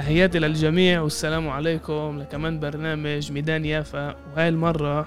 [0.00, 4.16] تحياتي للجميع والسلام عليكم لكمان برنامج ميدان يافا.
[4.26, 5.06] وهاي المرة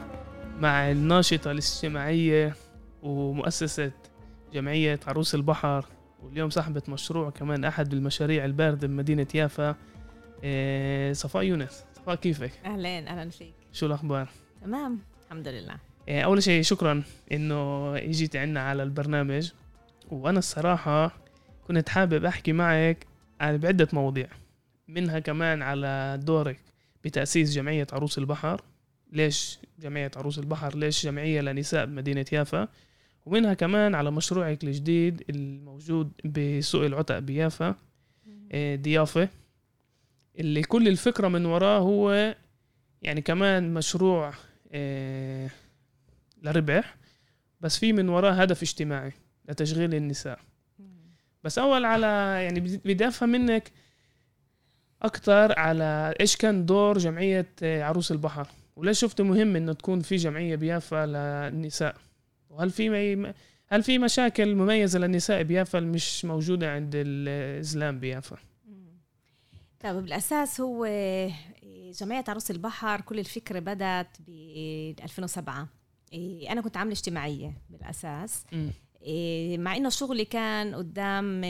[0.60, 2.56] مع الناشطة الاجتماعية
[3.04, 3.92] ومؤسسة
[4.54, 5.86] جمعية عروس البحر
[6.24, 9.76] واليوم صاحبة مشروع كمان أحد المشاريع الباردة بمدينة يافا
[10.44, 11.86] إيه، صفاء يونس.
[11.96, 13.54] صفاء كيفك؟ أهلين أهلا فيك.
[13.72, 14.28] شو الأخبار؟
[14.62, 15.76] تمام الحمد لله.
[16.08, 19.52] إيه، أول شيء شكرا إنه إجيت عنا على البرنامج.
[20.12, 21.12] وأنا الصراحة
[21.68, 23.08] كنت حابب أحكي معك
[23.42, 24.28] عن بعدة مواضيع.
[24.88, 26.60] منها كمان على دورك
[27.04, 28.62] بتأسيس جمعية عروس البحر.
[29.12, 32.68] ليش جمعية عروس البحر؟ ليش جمعية لنساء بمدينة يافا؟
[33.26, 37.76] ومنها كمان على مشروعك الجديد الموجود بسوق العتق بيافا
[38.52, 39.30] إيه، ضيافة
[40.40, 42.36] اللي كل الفكرة من وراه هو
[43.02, 44.34] يعني كمان مشروع
[44.72, 45.50] إيه،
[46.42, 46.96] لربح.
[47.62, 49.12] بس في من وراه هدف اجتماعي
[49.50, 50.40] لتشغيل النساء.
[51.44, 52.08] بس أول على
[52.44, 53.72] يعني بدي بدي أفهم منك
[55.04, 60.56] أكثر على إيش كان دور جمعية عروس البحر؟ وليش شفت مهم إنه تكون في جمعية
[60.56, 61.96] بيافا للنساء؟
[62.50, 63.34] وهل في مي...
[63.68, 68.38] هل في مشاكل مميزة للنساء بيافا مش موجودة عند الإسلام بيافا؟
[69.80, 70.86] طيب بالأساس هو
[72.00, 74.30] جمعية عروس البحر كل الفكرة بدأت ب
[75.04, 75.68] 2007
[76.14, 78.46] إيه، أنا كنت عاملة اجتماعية بالأساس.
[79.02, 81.42] إيه، مع إنه شغلي كان قدام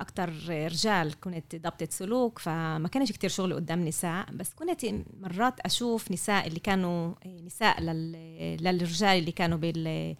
[0.00, 4.86] أكتر رجال كنت ضبطة سلوك فما كانش كتير شغل قدام نساء بس كنت
[5.20, 10.16] مرات أشوف نساء اللي كانوا نساء لل- للرجال اللي كانوا بال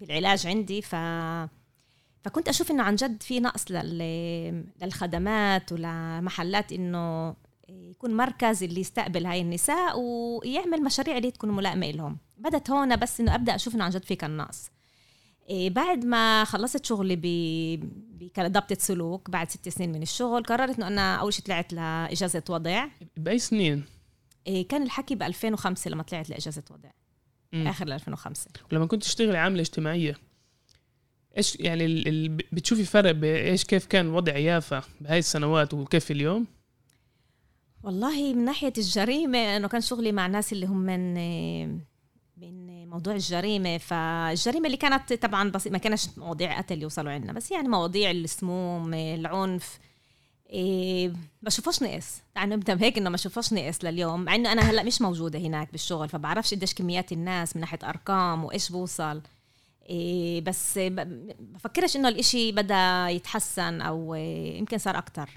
[0.00, 0.94] بالعلاج عندي ف
[2.24, 7.34] فكنت أشوف إنه عن جد في نقص لل- للخدمات ولمحلات إنه
[7.68, 12.18] يكون مركز اللي يستقبل هاي النساء ويعمل مشاريع اللي تكون ملائمة لهم.
[12.38, 14.70] بدت هون بس إنه أبدأ أشوف إنه عن جد في كان نقص.
[15.50, 21.16] بعد ما خلصت شغلي ب- بضبطة سلوك بعد ست سنين من الشغل قررت إنه أنا
[21.16, 22.86] أول شيء طلعت لإجازة وضع.
[23.16, 23.84] بأي سنين؟
[24.46, 26.90] إيه، كان الحكي ب 2005 لما طلعت لإجازة وضع.
[27.52, 27.66] مم.
[27.66, 30.16] آخر ل 2005 ولما كنت تشتغلي عاملة اجتماعية
[31.36, 32.08] إيش يعني ال...
[32.08, 32.28] ال...
[32.28, 36.46] بتشوفي فرق بايش كيف كان وضع يافا بهاي السنوات وكيف اليوم؟
[37.82, 41.14] والله من ناحية الجريمة أنه كان شغلي مع ناس اللي هم من
[42.36, 47.50] من موضوع الجريمة فالجريمة اللي كانت طبعا بس ما كانش مواضيع قتل يوصلوا عندنا بس
[47.50, 49.78] يعني مواضيع السموم العنف
[50.50, 51.12] إيه
[51.42, 52.22] بشوفوش نقص.
[52.36, 55.72] يعني نبدا بهيك انه ما شوفوش نقص لليوم مع إنه أنا هلأ مش موجودة هناك
[55.72, 59.22] بالشغل فبعرفش قديش كميات الناس من ناحية أرقام وإيش بوصل.
[59.88, 60.78] إيه بس
[61.40, 65.30] بفكرش إنه الإشي بدأ يتحسن أو إيه، يمكن صار أكتر.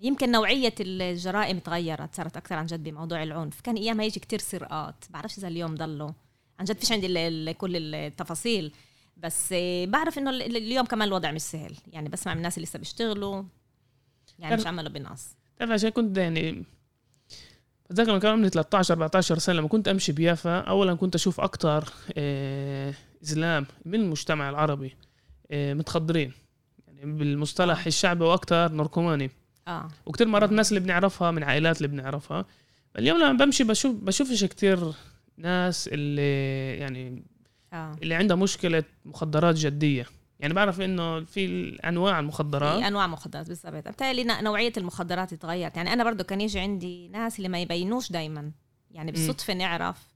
[0.00, 3.60] يمكن نوعية الجرائم تغيرت صارت أكثر عن جد بموضوع العنف.
[3.60, 6.10] كان أيامها يجي كتير سرقات بعرفش إذا اليوم ضلوا.
[6.58, 8.72] عن جد فيش عندي ال- ال- كل التفاصيل.
[9.16, 11.74] بس آه، بعرف ال- اليوم كمان الوضع مش سهل.
[11.92, 13.42] يعني بسمع من الناس اللي لسه بيشتغلوا
[14.38, 15.26] يعني مش عملوا بنقص
[15.58, 16.64] تعرف عشان كنت يعني
[17.90, 21.92] بتذكر لما كان عمري 13 14 سنة لما كنت أمشي بيافا اولا كنت أشوف أكتر
[22.16, 24.96] آه، إسلام من المجتمع العربي
[25.50, 26.32] آه، متخدرين.
[26.86, 29.30] يعني بالمصطلح الشعبي وأكتر نركوماني.
[29.68, 29.88] آه.
[30.06, 32.44] وكتير مرات الناس اللي بنعرفها من عائلات اللي بنعرفها.
[32.98, 34.92] اليوم لما بمشي بشوف بشوفش كتير
[35.36, 37.22] ناس اللي يعني
[37.72, 37.96] آه.
[38.02, 40.06] اللي عندها مشكلة مخدرات جدية.
[40.40, 42.78] يعني بعرف إنه في أنواع المخدرات.
[42.80, 43.74] في أنواع مخدرات بالضبط.
[44.24, 48.52] ن- نوعية المخدرات تغيرت يعني أنا برضو كان يجي عندي ناس اللي ما يبينوش دايما.
[48.90, 50.08] يعني بالصدفة نعرف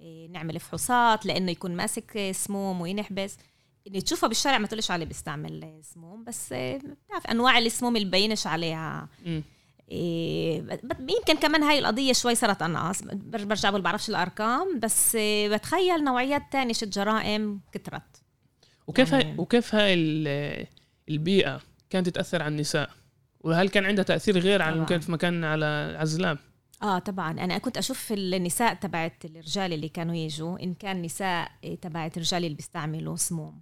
[0.00, 3.36] إيه، نعمل فحوصات لإنه يكون ماسك إيه، سموم وينحبس.
[3.86, 8.08] اللي تشوفها بالشارع ما تقولش عليه بيستعمل إيه، سموم بس إيه، بتعرف أنواع السموم اللي
[8.08, 9.08] ببينش عليها.
[9.26, 9.42] مم.
[9.90, 10.80] إيه،
[11.18, 16.04] يمكن كمان هاي القضية شوي صارت انقص بر- برجع بقول بعرفش الأرقام بس إيه، بتخيل
[16.04, 18.22] نوعيات تانية شت جرائم كترت.
[18.86, 20.66] وكيف هاي يعني- وكيف هاي ال-
[21.08, 21.60] البيئة
[21.90, 22.90] كانت تأثر على النساء؟
[23.40, 24.86] وهل كان عندها تأثير غير عن طبعاً.
[24.86, 26.38] كيف ما كان على عزلام
[26.82, 27.30] آه طبعا.
[27.30, 31.50] أنا كنت أشوف النساء تبعت الرجال اللي كانوا يجوا إن كان نساء
[31.82, 33.60] تبعت الرجال اللي بيستعملوا سموم.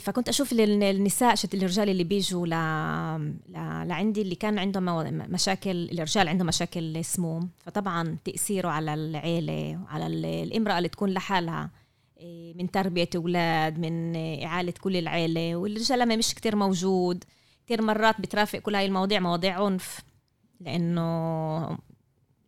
[0.00, 2.50] فكنت أشوف ال- النساء شت الرجال اللي بيجوا ل...
[2.50, 3.52] ل...
[3.88, 4.84] لعندي اللي كان عندهم
[5.32, 11.70] مشاكل الرجال عندهم مشاكل سموم فطبعا تأثيره على العيلة وعلى ال- الإمرأة اللي تكون لحالها
[12.20, 17.24] إيه، من تربية أولاد من إيه، إعالة كل العيلة والرجال لما مش كتير موجود
[17.66, 19.98] كتير مرات بترافق كل هاي المواضيع مواضيع عنف
[20.60, 21.78] لأنه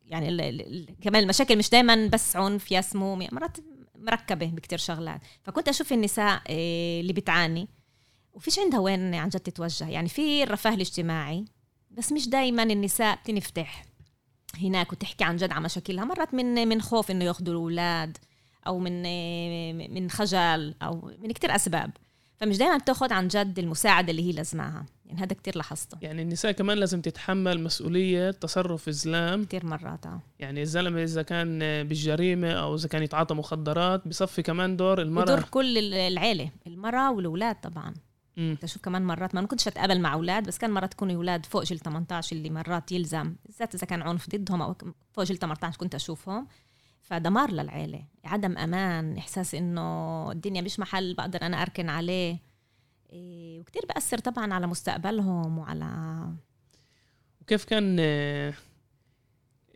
[0.06, 3.56] يعني ال- ال- كمان المشاكل مش دائما بس عنف يا سموم مرات
[3.98, 5.20] مركبة بكتير شغلات.
[5.42, 7.68] فكنت أشوف النساء إيه، اللي بتعاني
[8.32, 9.88] وفيش عندها وين عن جد تتوجه.
[9.88, 11.44] يعني في الرفاه الاجتماعي
[11.90, 13.84] بس مش دائما النساء بتنفتح
[14.60, 16.04] هناك وتحكي عن جد عن مشاكلها.
[16.04, 18.18] مرات من من خوف إنه ياخذوا الأولاد
[18.66, 21.90] أو من إيه، من خجل أو من كتير أسباب.
[22.40, 24.86] فمش دائما بتاخذ عن جد المساعدة اللي هي لازماها.
[25.06, 25.98] يعني هذا كتير لاحظته.
[26.02, 30.20] يعني النساء كمان لازم تتحمل مسؤولية تصرف الزلام كتير مرات آه.
[30.38, 35.24] يعني الزلمة إذا كان بالجريمة أو إذا كان يتعاطى مخدرات بصفي كمان دور المرأة.
[35.24, 37.94] بدور كل ال- العيلة المرأة والأولاد طبعا.
[38.36, 38.56] مم.
[38.60, 41.78] تشوف كمان مرات ما كنتش أتقابل مع أولاد بس كان مرات يكونوا أولاد فوق جيل
[41.78, 44.74] 18 اللي مرات يلزم بالذات إذا كان عنف ضدهم أو
[45.12, 46.46] فوق جيل 18 كنت أشوفهم.
[47.06, 48.04] فدمار للعيلة.
[48.24, 52.38] عدم أمان إحساس إنه الدنيا مش محل بقدر أنا أركن عليه.
[53.12, 56.20] إيه، وكتير بأثر طبعا على مستقبلهم وعلى
[57.40, 57.96] وكيف كان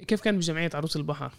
[0.07, 1.33] كيف كان بجمعية عروس البحر؟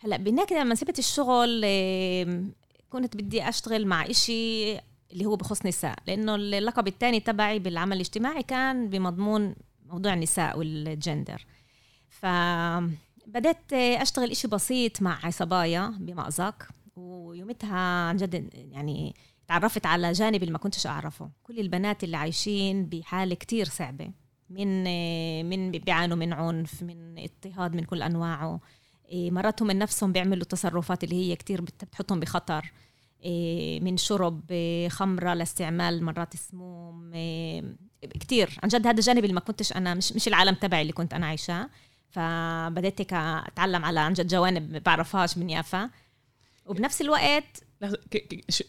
[0.00, 2.44] هلأ بهناك لما سبت الشغل إيه،
[2.90, 4.72] كنت بدي أشتغل مع إشي
[5.12, 9.54] اللي هو بخص نساء لأنه اللقب الثاني تبعي بالعمل الاجتماعي كان بمضمون
[9.86, 11.46] موضوع النساء والجندر.
[13.28, 16.62] فبدأت أشتغل إشي بسيط مع صبايا بمأزق
[16.96, 17.78] ويومتها
[18.08, 19.14] عن جد يعني
[19.48, 21.30] تعرفت على جانب اللي ما كنتش أعرفه.
[21.42, 24.10] كل البنات اللي عايشين بحالة كتير صعبة
[24.50, 24.84] من
[25.48, 28.60] من بيعانوا من عنف من اضطهاد من كل أنواعه.
[29.08, 32.72] إيه، مرات هم نفسهم بيعملوا تصرفات اللي هي كتير بت- بتحطهم بخطر.
[33.24, 37.10] إيه، من شرب إيه، خمرة لاستعمال مرات سموم
[38.20, 38.58] كتير.
[38.62, 41.26] عن جد هذا الجانب اللي ما كنتش أنا مش مش العالم تبعي اللي كنت أنا
[41.26, 41.68] عايشاه.
[42.10, 45.90] فبديت هيك أتعلم على عن جد جوانب ما بعرفهاش من يافا.
[46.66, 47.62] وبنفس الوقت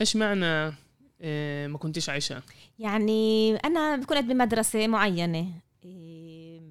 [0.02, 0.74] إيش معنى
[1.22, 2.44] آه، ما كنتيش عايشة؟
[2.80, 5.48] يعني أنا كنت بمدرسة معينة.
[5.86, 6.62] إيه،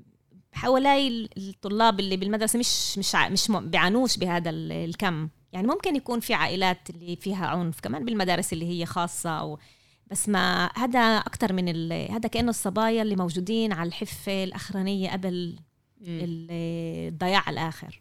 [0.52, 5.28] حوالي الطلاب اللي بالمدرسة مش مش مش بيعانوش بهذا ال- الكم.
[5.52, 9.58] يعني ممكن يكون في عائلات اللي فيها عنف كمان بالمدارس اللي هي خاصة أو
[10.06, 15.58] بس ما هذا أكتر من ال- هذا كأنه الصبايا اللي موجودين على الحفة الأخرانية قبل
[16.00, 18.00] الضياع الآخر.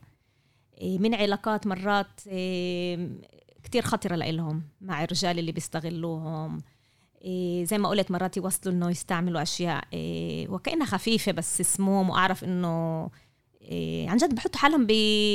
[0.82, 3.10] إيه، من علاقات مرات إيه،
[3.64, 6.62] كتير خطرة لإلهم مع الرجال اللي بيستغلوهم.
[7.22, 9.84] إيه، زي ما قلت مرات يوصلوا إنه يستعملوا أشياء
[10.50, 13.10] وكأنها خفيفة بس سموم وأعرف إنه
[14.08, 14.86] عن جد بحطوا حالهم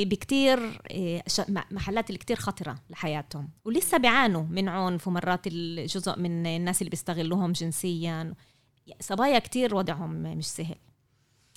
[0.05, 0.83] بكتير
[1.71, 3.49] محلات اللي كتير خطرة لحياتهم.
[3.65, 8.35] ولسه بيعانوا من عنف ومرات الجزء من الناس اللي بيستغلوهم جنسيا.
[9.01, 10.77] صبايا كتير وضعهم مش سهل.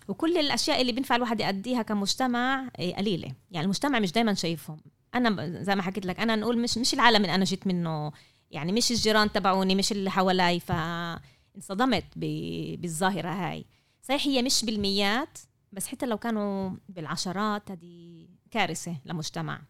[0.07, 3.31] وكل الأشياء اللي بينفع الواحد يأديها كمجتمع إيه، قليلة.
[3.51, 4.77] يعني المجتمع مش دايما شايفهم.
[5.15, 8.11] أنا زي ما حكيت لك أنا نقول مش مش العالم اللي أنا جيت منه.
[8.51, 13.65] يعني مش الجيران تبعوني مش اللي حوالي فانصدمت بالظاهرة هاي.
[14.01, 15.37] صحيح هي مش بالميات
[15.71, 19.61] بس حتى لو كانوا بالعشرات هذه كارثة لمجتمع.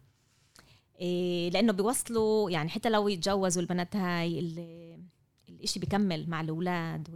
[0.99, 4.99] إيه لأنه بيوصلوا يعني حتى لو يتجوزوا البنات هاي ال-
[5.49, 7.09] الإشي بيكمل مع الأولاد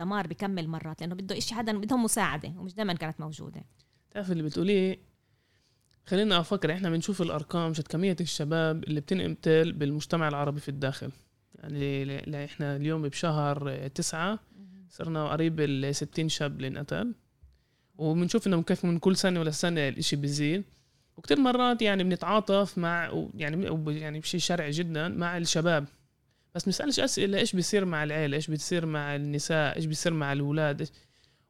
[0.00, 3.64] والدمار بيكمل مرات لأنه بده إشي حدا بدهم مساعدة ومش دائما كانت موجودة.
[4.10, 4.98] تعرف اللي بتقوليه؟
[6.06, 11.12] خلينا أفكر إحنا بنشوف الأرقام شت كمية الشباب اللي بتنقتل بالمجتمع العربي في الداخل.
[11.54, 14.38] يعني إحنا اليوم بشهر تسعة
[14.88, 17.14] صرنا قريب ال 60 شاب اللي انقتل.
[17.98, 20.64] وبنشوف إنه كيف من كل سنة ولا سنة الإشي بيزيد.
[21.16, 23.66] وكتير مرات يعني بنتعاطف مع يعني
[24.00, 25.86] يعني بشيء شرعي جدا مع الشباب.
[26.54, 30.84] بس بنسالش أسئلة إيش بيصير مع العيلة؟ إيش بيصير مع النساء؟ إيش بيصير مع الأولاد؟
[30.86, 30.90] إيش-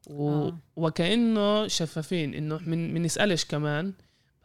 [0.07, 0.29] و...
[0.47, 0.57] آه.
[0.75, 3.93] وكأنه شفافين إنه من من نسالش كمان.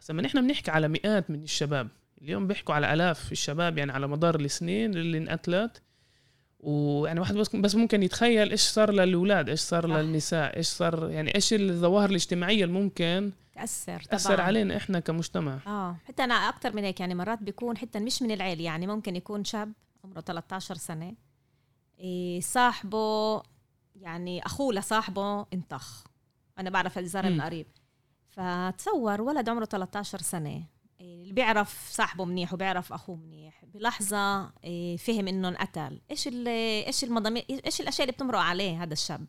[0.01, 1.89] بس لما نحن بنحكي على مئات من الشباب
[2.23, 5.83] اليوم بيحكوا على آلاف الشباب يعني على مدار السنين اللي انقتلت.
[6.61, 9.95] ويعني واحد بس بس ممكن يتخيل إيش صار للأولاد إيش صار صح.
[9.95, 14.47] للنساء إيش صار يعني إيش الظواهر الاجتماعية اللي ممكن تأثر تأثر طبعاً.
[14.47, 15.59] علينا إحنا كمجتمع.
[15.67, 19.17] آه حتى أنا أكثر من هيك يعني مرات بيكون حتى مش من العيلة يعني ممكن
[19.17, 19.73] يكون شاب
[20.07, 21.15] عمره 13 سنة.
[21.99, 23.43] إيه صاحبه
[23.97, 26.05] يعني أخوه لصاحبه انطخ.
[26.59, 27.41] أنا بعرف الزلمه من.
[27.43, 27.67] قريب
[28.29, 30.65] فتصور ولد عمره 13 سنة
[31.01, 33.65] إيه، اللي بيعرف صاحبه منيح وبيعرف أخوه منيح.
[33.65, 36.01] بلحظة إيه، فهم إنه انقتل.
[36.11, 36.49] إيش ال-
[36.87, 39.27] إيش المضامير إيش الأشياء اللي بتمرق عليه هذا الشاب؟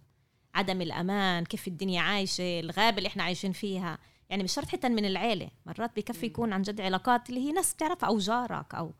[0.55, 3.97] عدم الأمان كيف الدنيا عايشة الغابة اللي إحنا عايشين فيها.
[4.29, 7.73] يعني مش شرط حتى من العيلة مرات بكفي يكون عن جد علاقات اللي هي ناس
[7.73, 8.91] بتعرفها أو جارك أو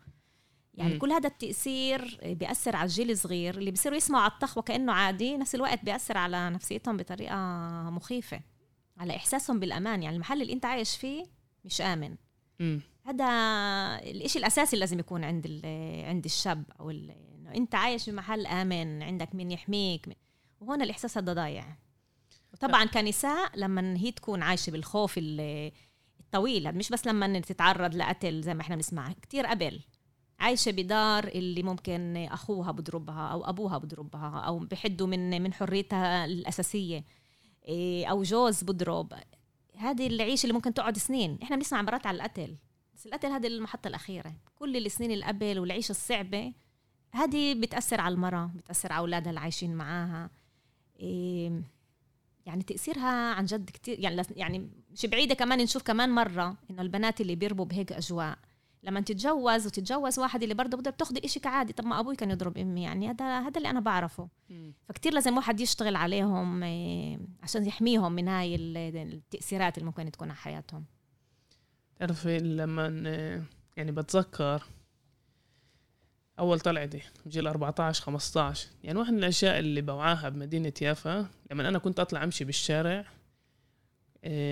[0.77, 0.99] يعني مم.
[0.99, 5.55] كل هذا التأثير بيأثر على الجيل الصغير اللي بيصيروا يسمعوا على الطخ وكأنه عادي نفس
[5.55, 7.35] الوقت بيأثر على نفسيتهم بطريقة
[7.89, 8.41] مخيفة
[8.97, 10.03] على إحساسهم بالأمان.
[10.03, 11.25] يعني المحل اللي أنت عايش فيه
[11.65, 12.15] مش آمن.
[12.61, 13.25] امم هذا
[14.11, 15.61] الإشي الأساسي اللي لازم يكون عند
[16.05, 17.15] عند الشاب أو إنه
[17.55, 20.17] أنت عايش بمحل آمن عندك مين يحميك
[20.61, 21.75] وهون الإحساس هذا ضايع
[22.53, 25.71] وطبعا كنساء لما هي تكون عايشة بالخوف ال-
[26.19, 29.79] الطويل مش بس لما تتعرض لقتل زي ما إحنا بنسمع كتير قبل.
[30.39, 37.03] عايشة بدار اللي ممكن أخوها بضربها أو أبوها بضربها أو بحدوا من من حريتها الأساسية.
[37.67, 39.13] إيه، أو جوز بضرب.
[39.75, 41.39] هذه العيشة اللي ممكن تقعد سنين.
[41.43, 42.55] إحنا بنسمع مرات على القتل.
[42.95, 44.33] بس القتل هذه المحطة الأخيرة.
[44.55, 46.53] كل السنين اللي قبل والعيشة الصعبة
[47.11, 50.29] هذه بتأثر على المرأة بتأثر على أولادها اللي عايشين معاها.
[50.99, 51.61] إيه
[52.45, 53.99] يعني تأثيرها عن جد كتير.
[53.99, 58.37] يعني يعني مش بعيدة كمان نشوف كمان مرة إنه البنات اللي بيربوا بهيك أجواء.
[58.87, 62.57] لما تتجوز وتتجوز واحد اللي برضه بده بتاخذي إشي كعادي طب ما أبوي كان يضرب
[62.57, 64.29] أمي يعني هذا هذا اللي أنا بعرفه.
[64.89, 70.37] فكتير لازم واحد يشتغل عليهم إيه، عشان يحميهم من هاي التأثيرات اللي ممكن تكون على
[70.37, 70.85] حياتهم.
[71.95, 72.87] تعرفي لما
[73.77, 74.63] يعني بتذكر
[76.39, 81.79] أول طلعتي جيل 14 15 يعني واحد من الأشياء اللي بوعاها بمدينة يافا لما أنا
[81.79, 83.05] كنت أطلع أمشي بالشارع آه،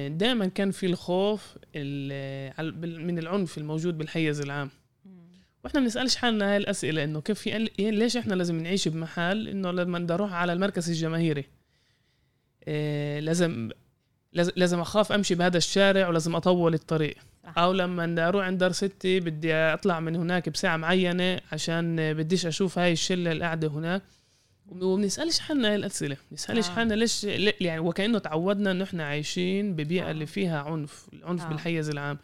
[0.07, 1.57] دائما كان في الخوف
[2.97, 4.69] من العنف الموجود بالحيز العام.
[5.63, 9.71] وإحنا بنسألش حالنا هاي الأسئلة إنه كيف في يعني ليش إحنا لازم نعيش بمحل؟ إنه
[9.71, 11.45] لما بدي أروح على المركز الجماهيري.
[12.67, 13.69] آه، لازم
[14.33, 17.15] لازم أخاف أمشي بهذا الشارع ولازم أطول الطريق.
[17.57, 22.79] أو لما أروح عند دار ستي بدي أطلع من هناك بساعة معينة عشان بديش أشوف
[22.79, 24.01] هاي الشلة اللي قاعدة هناك.
[24.69, 26.71] وبنسألش حالنا هاي الأسئلة بنسألش آه.
[26.71, 27.23] حالنا ليش
[27.61, 30.11] يعني وكأنه تعودنا انه إحنا عايشين ببيئة آه.
[30.11, 31.49] اللي فيها عنف العنف آه.
[31.49, 32.17] بالحيز العام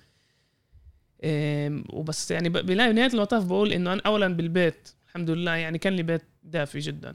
[1.94, 6.22] وبس يعني بنهايه المطاف بقول إنه أنا اولا بالبيت الحمد لله يعني كان لي بيت
[6.44, 7.14] دافي جدا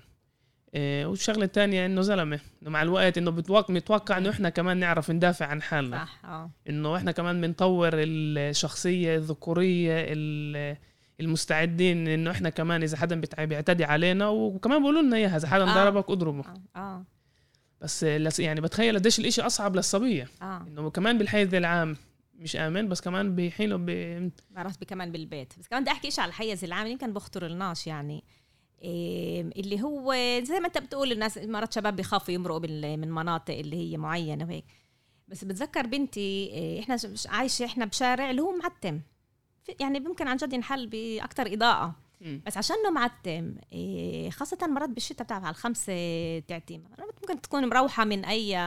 [0.74, 5.10] إيه والشغلة الثانية إنه زلمة إنه مع الوقت إنه بتوقع متوقع إنه إحنا كمان نعرف
[5.10, 9.94] ندافع عن حالنا صح آه إنه إحنا كمان بنطور الشخصية الذكورية
[11.20, 15.74] المستعدين إنه إحنا كمان إذا حدا بيعتدي علينا وكمان بيقولوا لنا إياها إذا حدا آه.
[15.74, 16.44] ضربك اضربه
[16.76, 16.78] آه.
[16.80, 17.04] آه.
[17.80, 18.02] بس
[18.40, 20.64] يعني بتخيل قديش الإشي أصعب للصبية آه.
[20.68, 21.96] إنه كمان بالحيز العام
[22.34, 26.28] مش آمن بس كمان بحينه ب بعرف كمان بالبيت بس كمان بدي أحكي شيء على
[26.28, 28.24] الحيز العام يمكن بخطر لناش يعني
[28.82, 33.96] اللي هو زي ما أنت بتقول الناس مرات شباب بيخافوا يمرقوا من مناطق اللي هي
[33.96, 34.64] معينة وهيك
[35.28, 36.96] بس بتذكر بنتي إيه، إحنا
[37.26, 39.00] عايشة إحنا بشارع اللي هو معتم
[39.80, 41.94] يعني ممكن عن جد ينحل باكثر إضاءة.
[42.46, 46.84] بس عشانه معتم إيه، خاصة مرات بالشتاء بتعرف على الخمسة تعتيم.
[47.22, 48.58] ممكن تكون مروحة من أي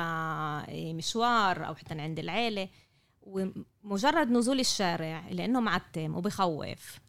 [0.69, 2.69] إيه، مشوار أو حتى عند العيلة.
[3.21, 6.99] ومجرد نزول الشارع لأنه معتم وبخوف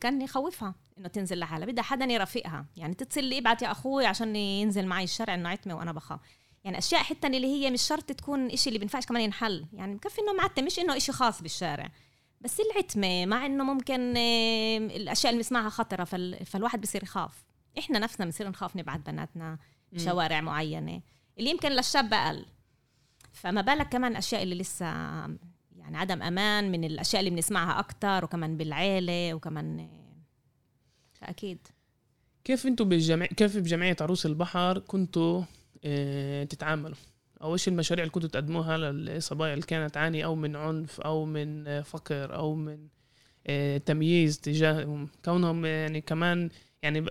[0.00, 1.66] كان يخوفها إنه تنزل لحالها.
[1.66, 2.66] بدها حدا يرافقها.
[2.76, 6.20] يعني تتصل لي ابعت يا أخوي عشان ينزل معي الشارع إنه عتمه وأنا بخاف.
[6.64, 9.66] يعني أشياء حتى اللي هي مش شرط تكون إشي اللي بينفعش كمان ينحل.
[9.72, 11.90] يعني بكفي إنه معتم مش إنه إشي خاص بالشارع.
[12.44, 14.16] بس العتمة مع إنه ممكن
[14.96, 16.04] الأشياء اللي بنسمعها خطرة
[16.44, 17.44] فالواحد بصير يخاف.
[17.78, 19.58] إحنا نفسنا بنصير نخاف نبعت بناتنا
[19.96, 21.00] شوارع معينة
[21.38, 22.46] اللي يمكن للشاب أقل.
[23.32, 24.86] فما بالك كمان اشياء اللي لسه
[25.76, 29.88] يعني عدم أمان من الأشياء اللي بنسمعها أكثر وكمان بالعيلة وكمان
[31.22, 31.58] أكيد
[32.44, 35.42] كيف أنتم بالجمع كيف بجمعية عروس البحر كنتوا
[35.84, 36.96] آه تتعاملوا؟
[37.42, 41.82] أو إيش المشاريع اللي كنتوا تقدموها للصبايا اللي كانت تعاني أو من عنف أو من
[41.82, 42.88] فقر أو من
[43.46, 46.50] آه تمييز تجاههم كونهم يعني كمان
[46.82, 47.06] يعني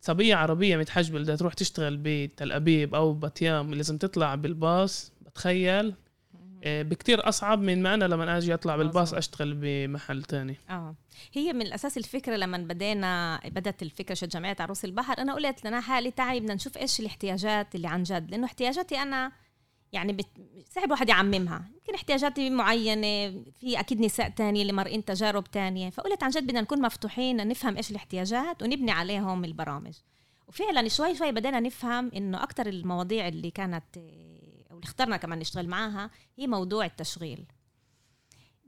[0.00, 5.94] صبية عربية متحجبة بدها تروح تشتغل بتل أبيب أو بطيام لازم تطلع بالباص بتخيل
[6.64, 10.56] آه، بكتير أصعب من ما أنا لما أجي أطلع بالباص أشتغل بمحل تاني.
[10.70, 10.94] آه.
[11.32, 15.80] هي من الأساس الفكرة لما بدينا بدأت الفكرة شو جمعيه عروس البحر أنا قلت لنا
[15.80, 19.32] حالي تعي بدنا نشوف إيش الاحتياجات اللي عن جد لأنه احتياجاتي أنا
[19.92, 20.26] يعني بت...
[20.70, 21.70] صعب واحد يعممها.
[21.74, 25.90] يمكن احتياجاتي معينة في أكيد نساء تانية اللي مرقين تجارب تانية.
[25.90, 29.94] فقلت عن جد بدنا نكون مفتوحين نفهم إيش الاحتياجات ونبني عليهم البرامج.
[30.48, 33.84] وفعلا شوي شوي بدينا نفهم إنه أكتر المواضيع اللي كانت
[34.70, 37.46] واللي اخترنا كمان نشتغل معاها هي موضوع التشغيل.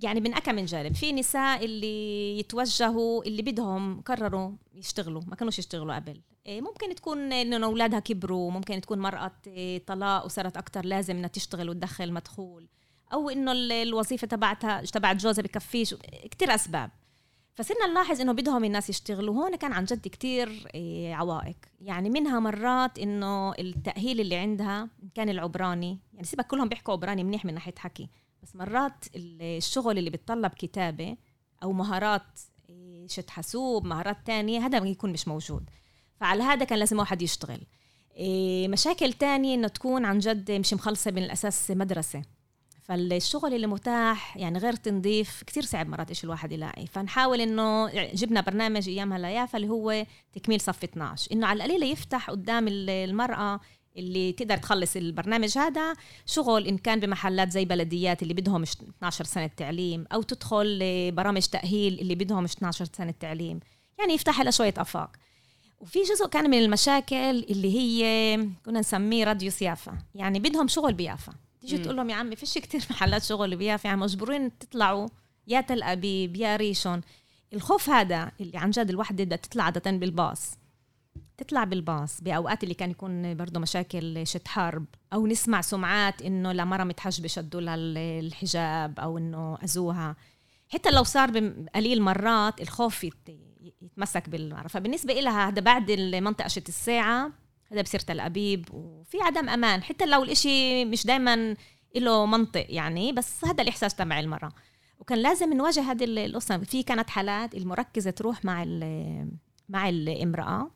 [0.03, 0.95] يعني من أكا من جانب.
[0.95, 6.21] في نساء اللي يتوجهوا اللي بدهم قرروا يشتغلوا ما كانوش يشتغلوا قبل.
[6.49, 11.71] ممكن تكون إنه أولادها كبروا ممكن تكون مرأة إيه، طلاق وصارت أكثر لازم إنها تشتغل
[11.71, 12.69] وتدخل مدخول.
[13.13, 15.95] أو إنه الوظيفة تبعتها تبعت جوزها بكفيش
[16.31, 16.91] كثير أسباب.
[17.55, 19.35] فصرنا نلاحظ إنه بدهم الناس يشتغلوا.
[19.35, 21.57] هون كان عن جد كتير إيه، عوائق.
[21.81, 27.45] يعني منها مرات إنه التأهيل اللي عندها كان العبراني يعني سيبك كلهم بيحكوا عبراني منيح
[27.45, 28.09] من ناحية حكي
[28.43, 31.17] بس مرات الشغل اللي بتطلب كتابة
[31.63, 35.71] أو مهارات إيه، شت حاسوب مهارات تانية هذا يكون مش موجود.
[36.21, 37.61] فعلى هذا كان لازم واحد يشتغل.
[38.17, 42.23] إيه، مشاكل تانية إنه تكون عن جد مش مخلصة من الأساس مدرسة.
[42.83, 46.87] فالشغل اللي متاح يعني غير تنظيف كتير صعب مرات إيش الواحد يلاقي.
[46.87, 52.31] فنحاول إنه جبنا برنامج أيامها ليافا اللي هو تكميل صف 12 إنه على القليله يفتح
[52.31, 53.61] قدام المرأة
[53.97, 55.95] اللي تقدر تخلص البرنامج هذا
[56.27, 60.79] شغل إن كان بمحلات زي بلديات اللي بدهم 12 سنة تعليم أو تدخل
[61.13, 63.61] برامج تأهيل اللي بدهم 12 سنة تعليم.
[63.99, 65.17] يعني يفتح لها شوية أفاق.
[65.85, 67.17] وفي جزء كان من المشاكل
[67.51, 71.33] اللي هي كنا نسميه radius يافا يعني بدهم شغل بيافا.
[71.61, 73.89] تيجي تقول لهم يا عمي فيش كتير محلات شغل بيافا.
[73.89, 75.09] يعني مجبورين تطلعوا
[75.47, 77.01] يا تل أبيب يا ريشون.
[77.53, 80.59] الخوف هذا اللي عن جد الوحده بدها تطلع عادة بالباص.
[81.37, 86.85] تطلع بالباص بأوقات اللي كان يكون برضه مشاكل شت حرب أو نسمع سمعات إنه لمرة
[86.85, 87.75] متحجبه شدوا لها
[88.21, 90.17] الحجاب أو إنه أذوها.
[90.69, 91.31] حتى لو صار
[91.75, 93.05] قليل مرات الخوف
[93.85, 97.33] يتمسك بالمرة فبالنسبة لها هذا بعد المنطقة شت الساعة
[97.73, 99.83] هذا بصير تل أبيب وفي عدم أمان.
[99.83, 101.57] حتى لو الإشي مش دايما
[101.97, 104.53] له منطق يعني بس هذا الإحساس تبع المرأة
[104.99, 106.59] وكان لازم نواجه هذه القصة.
[106.59, 108.65] في كانت حالات المركزة تروح مع
[109.69, 110.71] مع الامرأة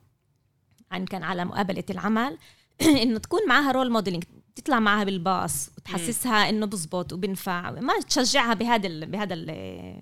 [0.91, 2.37] عن كان على مقابلة العمل
[3.03, 4.23] إنه تكون معها role modeling
[4.55, 9.35] تطلع معها بالباص وتحسسها إنه بزبط وبنفع ما تشجعها بهذا بهذا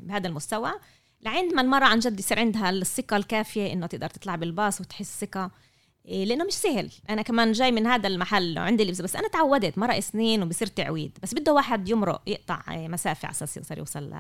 [0.02, 0.72] بهذا المستوى.
[1.28, 5.52] لعند ما المرأة عن جد يصير عندها الثقة الكافية إنه تقدر تطلع بالباص وتحس ثقة
[6.06, 6.92] إيه، لأنه مش سهل.
[7.10, 11.18] أنا كمان جاي من هذا المحل عندي لبس بس أنا تعودت مرق سنين وبصير تعويد
[11.24, 14.16] بس بده واحد يمرق يقطع مسافة على أساس يقدر يوصل ل...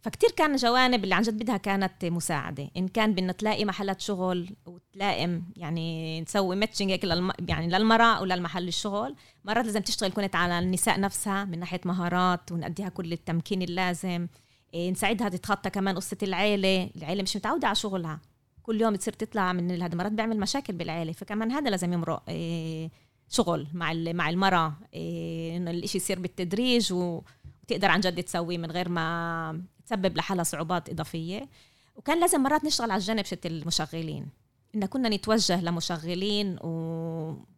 [0.00, 2.70] فكتير كان جوانب اللي عن جد بدها كانت مساعدة.
[2.76, 7.32] إن كان بدنا تلاقي محلات شغل وتلائم يعني نسوي ماتشنج هيك للم...
[7.48, 9.14] يعني للمرأة وللمحل الشغل
[9.44, 14.08] مرات لازم تشتغل كنت على النساء نفسها من ناحية مهارات ونديها كل التمكين اللازم.
[14.08, 16.90] إيه نساعدها تتخطى كمان قصة العيلة.
[16.96, 18.20] العيلة مش متعودة على شغلها.
[18.62, 21.12] كل يوم تصير تطلع من هذا مرات بيعمل مشاكل بالعيلة.
[21.12, 22.22] فكمان هذا لازم يمرق.
[22.28, 22.90] إيه
[23.28, 24.74] شغل مع مع المرأة.
[24.94, 30.90] إيه إنه الإشي يصير بالتدريج وتقدر عن جد تسويه من غير ما تسبب لحالها صعوبات
[30.90, 31.48] إضافية.
[31.96, 34.28] وكان لازم مرات نشتغل على الجانب شت المشغلين.
[34.74, 36.68] إن كنا نتوجه لمشغلين و...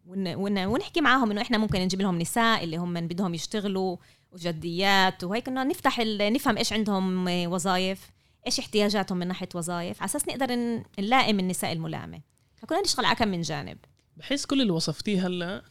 [0.06, 0.34] ون...
[0.34, 0.64] ون...
[0.66, 3.96] ونحكي معاهم إنه إحنا ممكن نجيب لهم نساء اللي هم بدهم يشتغلوا.
[4.32, 6.00] وجديات وهيك إنه نفتح.
[6.00, 8.10] نفهم إيش عندهم وظائف
[8.46, 10.54] إيش احتياجاتهم من ناحية وظائف على أساس نقدر
[10.98, 12.20] نلائم النساء الملائمه
[12.56, 13.78] فكنا نشتغل على كم من جانب.
[14.16, 15.62] بحس كل اللي وصفتيه هلأ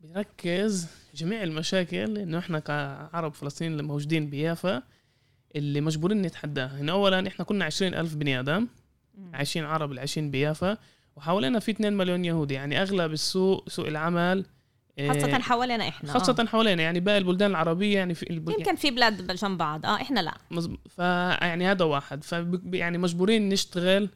[0.00, 4.82] بيركز جميع المشاكل إنه إحنا كعرب فلسطين اللي موجودين بيافا
[5.56, 8.68] اللي مجبورين نتحداها إن اولا إحنا كنا عشرين ألف بني آدم
[9.32, 10.78] عايشين عرب اللي عايشين بيافا
[11.16, 12.54] وحوالينا في 2 مليون يهودي.
[12.54, 14.46] يعني أغلب السوق سوق العمل
[14.98, 16.44] خاصة حوالينا إحنا خاصة آه.
[16.44, 18.48] حوالينا يعني باقي البلدان العربية يعني في الب...
[18.48, 20.34] يمكن في بلاد جنب بعض آه إحنا لا.
[20.50, 20.76] مزب...
[20.88, 22.24] فيعني هذا واحد.
[22.24, 22.34] ف
[22.72, 24.08] يعني مجبورين نشتغل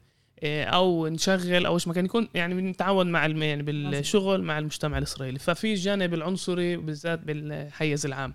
[0.43, 3.43] آه، أو نشغل أو إيش ما كان يكون يعني بنتعاون مع الم...
[3.43, 5.39] يعني بالشغل مع المجتمع الإسرائيلي.
[5.39, 8.35] ففي الجانب العنصري بالذات بالحيز العام.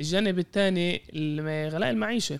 [0.00, 1.02] الجانب الثاني
[1.68, 2.38] غلاء المعيشة.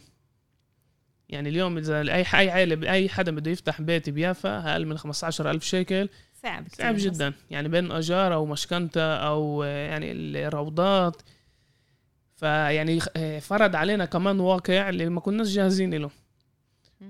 [1.28, 5.64] يعني اليوم إذا أي أي عائله أي حدا بده يفتح بيت بيافا أقل من 15000
[5.64, 6.08] شيكل
[6.44, 7.32] صعب صعب جدا.
[7.50, 11.22] يعني بين اجار أو مشكنتا أو يعني الروضات.
[12.36, 13.00] فيعني
[13.40, 16.10] فرض علينا كمان واقع اللي ما كناش جاهزين له.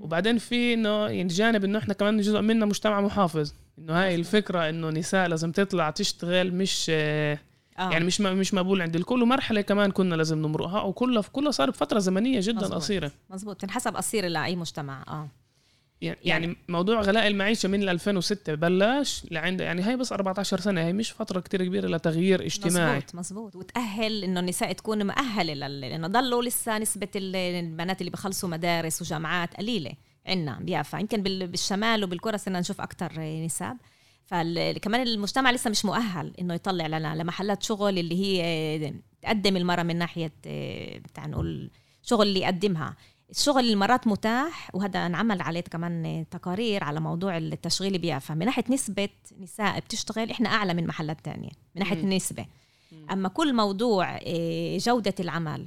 [0.01, 3.53] وبعدين في إنه يعني جانب إنه إحنا كمان جزء منا مجتمع محافظ.
[3.79, 7.39] إنه هاي الفكرة إنه نساء لازم تطلع تشتغل مش آه.
[7.79, 9.23] يعني مش مش مقبول عند الكل.
[9.23, 10.81] ومرحلة كمان كنا لازم نمرقها.
[10.81, 12.75] وكلها كلها صار بفترة زمنية جدا مزبوط.
[12.75, 13.13] قصيرة.
[13.31, 15.05] مزبوط تنحسب قصيره لأي مجتمع.
[15.09, 15.29] آه.
[16.01, 20.93] يعني, يعني موضوع غلاء المعيشة من 2006 بلش لعند يعني هي بس 14 سنة هي
[20.93, 22.97] مش فترة كتير كبيرة لتغيير اجتماعي.
[22.97, 29.03] مزبوط مزبوط وتأهل إنه النساء تكون مؤهله لأنه ضلوا لسه نسبة البنات اللي بخلصوا مدارس
[29.03, 29.93] وجامعات قليلة
[30.27, 30.99] عندنا بيافا.
[30.99, 33.77] يمكن بالشمال وبالقرى صرنا نشوف أكثر نساب
[34.27, 39.97] فكمان المجتمع لسه مش مؤهل إنه يطلع لنا لمحلات شغل اللي هي تقدم المرأة من
[39.97, 40.33] ناحية
[40.99, 41.71] بتاع نقول
[42.03, 42.97] شغل اللي يقدمها.
[43.31, 48.35] الشغل المرات متاح وهذا انعمل عليه كمان تقارير على موضوع التشغيل بيافا.
[48.35, 49.09] من ناحية نسبة
[49.41, 52.47] نساء بتشتغل إحنا أعلى من محلات تانية من ناحية النسبة.
[53.13, 55.67] أما كل موضوع آه، جودة العمل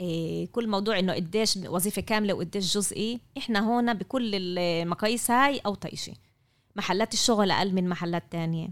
[0.00, 5.74] آه، كل موضوع إنه قديش وظيفة كاملة وقديش جزئي إحنا هون بكل المقاييس هاي أو
[5.74, 6.12] طيشه
[6.76, 8.68] محلات الشغل أقل من محلات تانية.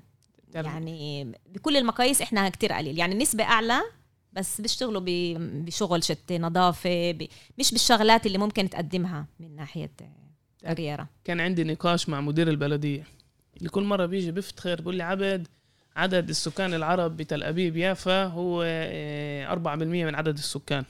[0.55, 2.99] يعني بكل المقاييس إحنا كتير قليل.
[2.99, 3.81] يعني النسبة أعلى
[4.33, 5.03] بس بيشتغلوا
[5.39, 7.19] بشغل شتى نظافة
[7.59, 9.91] مش بالشغلات اللي ممكن تقدمها من ناحية
[10.63, 13.05] كاريرا كان عندي نقاش مع مدير البلدية.
[13.57, 15.49] اللي كل مرة بيجي بيفتخر بيقول لي عبد
[15.97, 20.85] عدد السكان العرب بتل أبيب يافا هو 4% آه، من عدد السكان.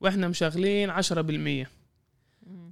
[0.00, 1.66] وإحنا مشغلين 10%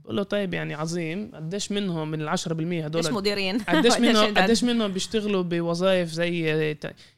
[0.04, 4.34] بقول له طيب يعني عظيم قديش منهم من ال 10% هدول قديش مديرين؟ قديش منهم
[4.34, 6.76] قديش منهم بيشتغلوا بوظائف زي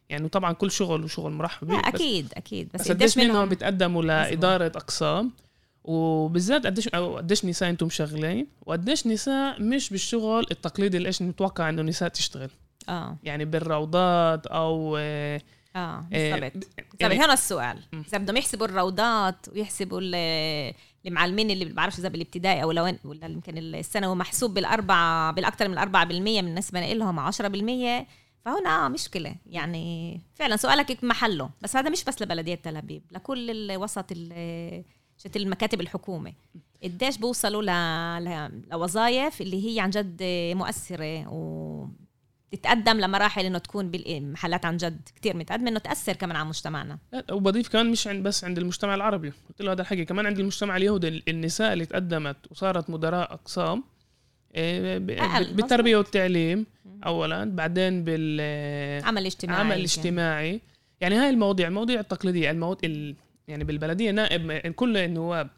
[0.08, 2.68] يعني طبعا كل شغل وشغل مرحب به أكيد أكيد.
[2.74, 5.32] بس, بس قديش منهم؟ بيتقدموا لإدارة أقسام؟
[5.84, 11.68] وبالذات قديش أو قديش نساء أنتم شغالين؟ وقديش نساء مش بالشغل التقليدي اللي إيش نتوقع
[11.68, 12.50] إنه نساء تشتغل.
[12.88, 13.16] آه.
[13.22, 15.40] يعني بالروضات أو آه
[16.10, 16.66] بالضبط.
[17.00, 17.78] يعني هنا السؤال.
[18.08, 20.00] إذا بدهم يحسبوا الروضات ويحسبوا
[21.06, 25.82] المعلمين اللي بعرفش إذا بالابتدائي أو لو ولا يمكن الثانوي محسوب بالاربعه بالاكثر من 4%
[26.42, 28.06] بالنسبة لهم 10%
[28.44, 31.50] فهنا مشكله يعني فعلا سؤالك محله.
[31.62, 34.12] بس هذا مش بس لبلدية تل أبيب لكل الوسط
[35.18, 36.32] شت المكاتب الحكومة.
[36.82, 37.62] قديش بوصلوا.
[38.70, 40.22] لوظائف اللي هي عن جد
[40.54, 41.86] مؤثرة و
[42.56, 46.98] تتقدم لمراحل إنه تكون بالمحلات عن جد كتير متقدمة إنه تأثر كمان على مجتمعنا.
[47.30, 49.32] وبضيف كمان مش عند بس عند المجتمع العربي.
[49.48, 50.04] قلت له هذا الحكي.
[50.04, 53.84] كمان عند المجتمع اليهودي النساء اللي تقدمت وصارت مدراء أقسام
[54.56, 56.66] آه، بالتربية والتعليم
[57.06, 60.60] اولا بعدين بالعمل الاجتماعي العمل الاجتماعي
[61.00, 63.14] يعني هاي المواضيع المواضيع التقليدية المواد ال...
[63.48, 65.48] يعني بالبلدية نائب كل النواب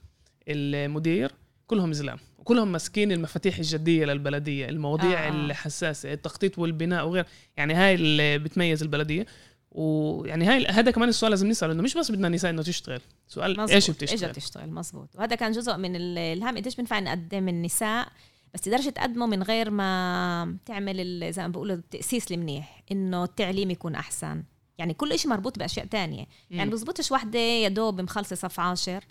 [0.49, 1.33] المدير
[1.67, 5.29] كلهم زلام وكلهم ماسكين المفاتيح الجدية للبلدية المواضيع آه.
[5.29, 9.27] الحساسة التخطيط والبناء وغير يعني هاي اللي بتميز البلدية.
[9.71, 13.01] ويعني هاي هذا كمان السؤال لازم نسأله إنه مش بس بدنا نساء إنه تشتغل.
[13.29, 13.71] سؤال مزبوط.
[13.71, 18.09] إيش بتشتغل؟ إيش بتشتغل مزبوط وهذا كان جزء من الهم قديش بنفع نقدم النساء
[18.55, 23.95] بس تقدرش تقدمه من غير ما تعمل زي ما بقولوا التأسيس المنيح إنه التعليم يكون
[23.95, 24.43] أحسن.
[24.79, 26.27] يعني كل شيء مربوط بأشياء تانية.
[26.51, 29.05] يعني بزبطش وحدة يا دوب مخلصة صف عاشر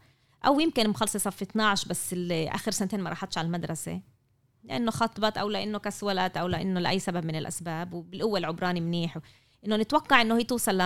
[0.45, 4.01] أو يمكن مخلصة صف 12 بس آخر سنتين ما راحتش على المدرسة.
[4.63, 9.17] لأنه خطبت أو لإنه كسولت أو لإنه لأي سبب من الأسباب وبالقوة العبراني منيح
[9.65, 10.81] إنه نتوقع إنه هي توصل ل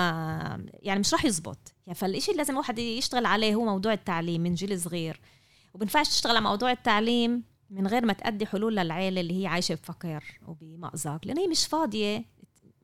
[0.74, 1.74] يعني مش راح يزبط.
[1.88, 5.20] يعني فالشيء اللي لازم الواحد يشتغل عليه هو موضوع التعليم من جيل صغير.
[5.74, 10.24] وبنفعش تشتغل على موضوع التعليم من غير ما تأدي حلول للعيلة اللي هي عايشة بفقر
[10.48, 11.20] وبمأزق.
[11.24, 12.26] لأنه هي مش فاضية.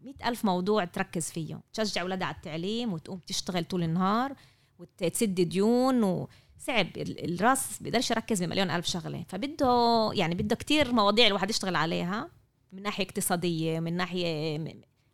[0.03, 1.59] مئة ألف موضوع تركز فيه.
[1.73, 4.35] تشجع أولادها على التعليم وتقوم تشتغل طول النهار
[4.79, 6.29] وتسد ديون و...
[6.59, 6.87] صعب.
[6.97, 9.25] الراس بيقدرش يركز بمليون ألف شغلة.
[9.29, 12.29] فبده يعني بده كتير مواضيع الواحد يشتغل عليها
[12.71, 14.57] من ناحية اقتصادية من ناحية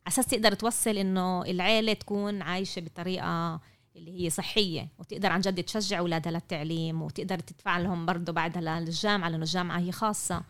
[0.07, 3.59] أساس تقدر توصل إنه العيلة تكون عايشة بطريقة
[3.95, 9.29] اللي هي صحية وتقدر عن جد تشجع أولادها للتعليم وتقدر تدفع لهم برضه بعدها للجامعة
[9.29, 10.43] لأنه الجامعة هي خاصة.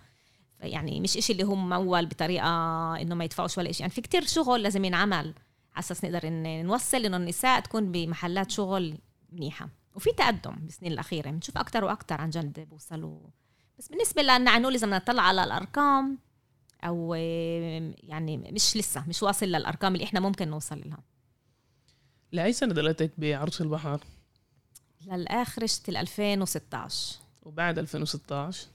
[0.59, 2.47] يعني مش إشي اللي هو ممول بطريقة
[3.01, 3.83] إنه ما يدفعوش ولا إشي.
[3.83, 5.33] يعني في كتير شغل لازم ينعمل
[5.73, 6.29] على أساس نقدر
[6.63, 8.97] نوصل إنه النساء تكون بمحلات شغل
[9.31, 9.69] منيحة.
[9.95, 11.29] وفي تقدم بالسنين الأخيرة.
[11.31, 13.19] بنشوف أكتر وأكتر عن جد بوصلوا
[13.79, 16.17] بس بالنسبة لنا نقول إذا بدنا نطلع على الأرقام
[16.83, 17.13] أو
[18.03, 21.03] يعني مش لسه مش واصل للأرقام اللي إحنا ممكن نوصل لها.
[22.31, 23.99] لأي سنة دلتك بعروس البحر؟
[25.05, 28.67] للآخر ال 2016 وبعد 2016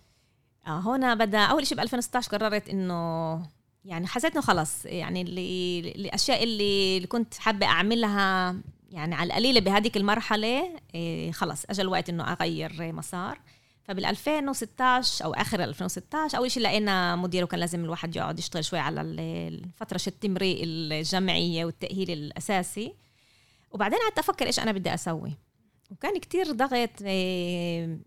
[0.66, 3.42] آه هون بدأ أول شيء ب 2016 قررت إنه
[3.84, 4.84] يعني حسيت إنه خلص.
[4.86, 8.56] يعني اللي الاشياء اللي, اللي كنت حابة أعملها
[8.88, 13.40] يعني على القليلة بهذيك المرحلة إيه خلص أجى الوقت إنه أغير مسار.
[13.84, 18.78] فبال 2016 أو آخر 2016 أول شيء لقينا مدير وكان لازم الواحد يقعد يشتغل شوي
[18.78, 22.94] على الفترة التمريء الجمعية والتأهيل الأساسي.
[23.70, 25.38] وبعدين قعدت أفكر إيش أنا بدي أسوي.
[25.90, 27.98] وكان كتير ضغط إيه،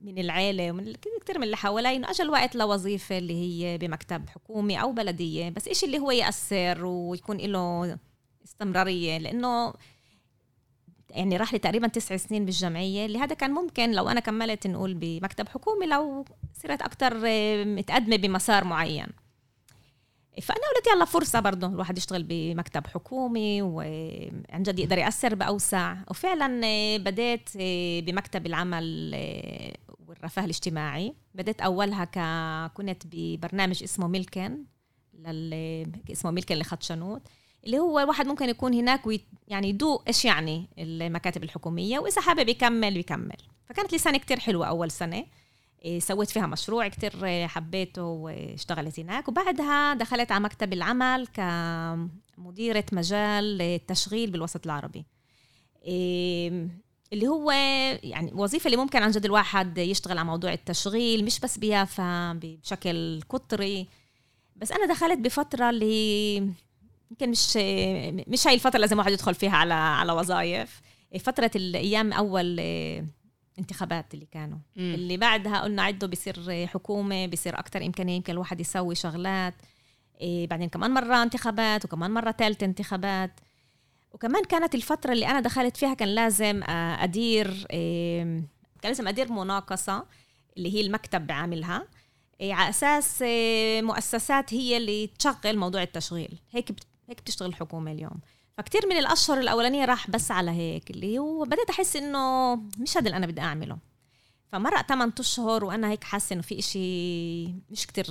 [0.00, 4.80] من العيلة ومن كثير من اللي حوالي إنه أجى الوقت لوظيفة اللي هي بمكتب حكومي
[4.82, 5.48] أو بلدية.
[5.48, 7.98] بس إشي اللي هو يأثر ويكون له
[8.44, 9.74] استمرارية لأنه
[11.10, 14.94] يعني راح لي تقريبا تسع سنين بالجمعية اللي هذا كان ممكن لو أنا كملت نقول
[14.94, 16.24] بمكتب حكومي لو
[16.62, 19.06] صرت أكتر آه، متقدمة بمسار معين.
[20.42, 25.96] فأنا قلت يلا فرصة برضه الواحد يشتغل بمكتب حكومي وعن جد يقدر يأثر بأوسع.
[26.10, 29.14] وفعلا آه، بديت آه، بمكتب العمل
[30.06, 31.14] والرفاه الاجتماعي.
[31.34, 32.18] بديت أولها ك...
[32.74, 34.64] كنت ببرنامج اسمه ميلكن
[35.14, 35.92] لل...
[36.12, 37.22] اسمه Milken לחדשנות
[37.66, 42.48] اللي هو الواحد ممكن يكون هناك وي يعني يدوق إيش يعني المكاتب الحكومية وإذا حابب
[42.48, 43.36] يكمل يكمل.
[43.64, 45.26] فكانت لي سنه كتير حلوة أول سنة.
[45.84, 49.28] إيه، سويت فيها مشروع كتير حبيته واشتغلت هناك.
[49.28, 55.04] وبعدها دخلت على مكتب العمل كمديرة مجال التشغيل بالوسط العربي.
[55.84, 56.68] إيه،
[57.12, 57.50] اللي هو
[58.02, 63.20] يعني وظيفة اللي ممكن عن جد الواحد يشتغل على موضوع التشغيل مش بس بيافا بشكل
[63.28, 63.86] قطري.
[64.56, 66.52] بس أنا دخلت بفترة اللي
[67.10, 67.56] يمكن مش
[68.28, 70.80] مش هاي الفترة لازم واحد يدخل فيها على على وظائف.
[71.20, 72.60] فترة الأيام أول
[73.58, 74.58] انتخابات اللي كانوا.
[74.76, 74.80] م.
[74.80, 79.54] اللي بعدها قلنا عده بصير حكومة بصير أكثر امكانيه يمكن الواحد يسوي شغلات.
[80.20, 83.40] إيه بعدين كمان مرة انتخابات وكمان مرة ثالثه انتخابات.
[84.12, 88.22] وكمان كانت الفترة اللي أنا دخلت فيها كان لازم آه، أدير إيه
[88.82, 90.06] كان لازم أدير مناقصة
[90.56, 91.86] اللي هي المكتب بعملها
[92.40, 93.24] إيه على أساس
[93.84, 96.38] مؤسسات هي اللي تشغل موضوع التشغيل.
[96.50, 96.72] هيك
[97.10, 98.20] هيك بتشتغل الحكومة اليوم.
[98.58, 103.06] فكتير من الأشهر الأولانية راح بس على هيك اللي هو بديت أحس إنه مش هذا
[103.06, 103.78] اللي أنا بدي أعمله.
[104.52, 108.06] فمرق 8 أشهر وأنا هيك حاسة إنه في إشي مش كتير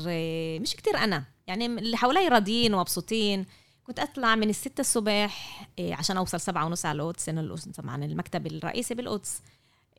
[0.61, 1.23] مش كتير أنا.
[1.47, 3.45] يعني اللي حوالي راضيين ومبسوطين.
[3.83, 8.05] كنت أطلع من الستة الصبح إيه، عشان أوصل سبعة ونص على القدس إنه القدس طبعا
[8.05, 9.41] المكتب الرئيسي بالقدس.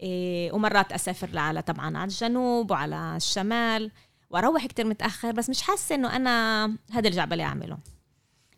[0.01, 3.91] إيه، ومرات أسافر على طبعا على الجنوب وعلى الشمال
[4.31, 7.79] وأروح كتير متأخر بس مش حاسة إنه أنا هذا اللي جعبالي أعمله.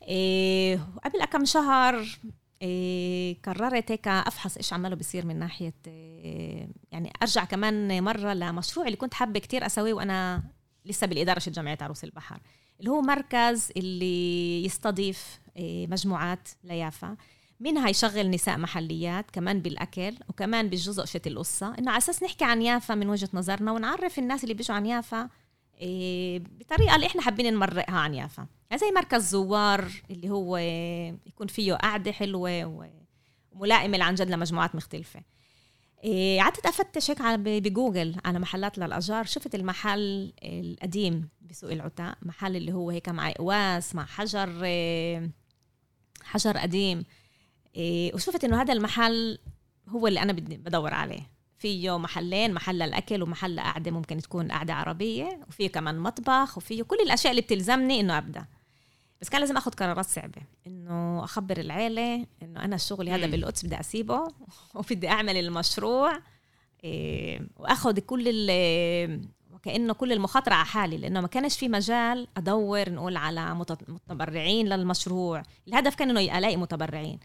[0.09, 2.07] إيه قبل كم شهر
[2.62, 8.87] إيه قررت هيك أفحص إيش عماله بيصير من ناحية إيه يعني أرجع كمان مرة لمشروع
[8.87, 10.43] اللي كنت حابة كتير أسويه وأنا
[10.85, 12.41] لسه بالإدارة جامعة عروس البحر
[12.81, 17.17] اللي هو مركز اللي يستضيف إيه مجموعات ليافا.
[17.61, 21.75] منها يشغل نساء محليات كمان بالأكل وكمان بالجزء شت القصة.
[21.79, 25.29] إنه على أساس نحكي عن يافا من وجهة نظرنا ونعرف الناس اللي بيجوا عن يافا
[25.81, 28.47] إيه بطريقة اللي إحنا حابين نمرقها عن يافا.
[28.77, 30.57] زي مركز زوار اللي هو
[31.27, 32.91] يكون فيه قعدة حلوة
[33.55, 35.23] وملائمه عن جد لمجموعات مختلفة.
[36.05, 42.57] إيه قعدت أفتش هيك على بجوجل على محلات للاجار شفت المحل القديم بسوق العتاق محل
[42.57, 45.31] اللي هو هيك مع إقواس مع حجر إيه
[46.23, 47.05] حجر قديم.
[47.77, 49.39] إيه وشفت إنه هذا المحل
[49.89, 51.31] هو اللي أنا بدي بدور عليه.
[51.59, 56.97] فيه محلين محل للأكل ومحل قعدة ممكن تكون قعدة عربية وفيه كمان مطبخ وفيه كل
[56.97, 58.47] الأشياء اللي بتلزمني إنه أبدأ.
[59.23, 60.43] بس كان لازم اخذ قرارات صعبة.
[60.67, 64.29] إنه أخبر العيلة إنه أنا الشغل هذا بالقدس بدي أسيبه
[64.75, 66.19] وبدي أعمل المشروع
[66.85, 68.51] إيه واخذ كل
[69.53, 73.55] وكأنه كل المخاطرة على حالي لأنه ما كانش في مجال أدور نقول على
[73.89, 75.43] متبرعين للمشروع.
[75.69, 77.19] الهدف كان إنه ألاقي متبرعين.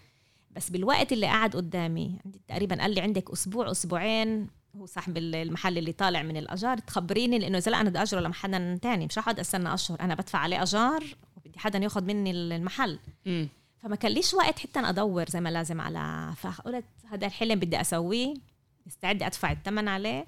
[0.52, 5.78] بس بالوقت اللي قعد قدامي عندي تقريبا قال لي عندك أسبوع أسبوعين هو صاحب المحل
[5.78, 9.24] اللي طالع من الأجار تخبريني لأنه إذا لا أنا بدي أجره لمحل تاني مش رح
[9.24, 11.04] أقعد أستنى أشهر أنا بدفع عليه أجار
[11.48, 13.00] وبدي حدا ياخذ مني المحل.
[13.26, 13.46] م.
[13.84, 18.34] فما كان ليش وقت حتى أدور زي ما لازم على فقلت هذا الحلم بدي أسويه
[18.86, 20.26] مستعده أدفع الثمن عليه.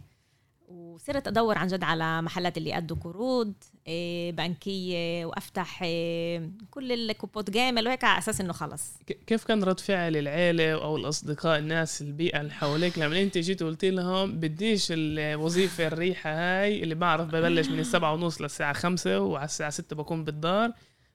[0.68, 3.54] وصرت أدور عن جد على محلات اللي ادوا قروض
[3.88, 8.84] إيه، بنكية وأفتح إيه، كل الكوبوت جيمل وهيك على أساس إنه خلص.
[9.28, 13.86] كيف كان رد فعل العيلة أو الأصدقاء الناس البيئة اللي حواليك؟ لما أنت جيت وقلت
[13.86, 19.70] لهم بديش الوظيفة الريحة هاي اللي بعرف ببلش من السبعة ونص للساعة خمسة وعلى الساعة
[19.70, 20.72] ستة بكون بالدار.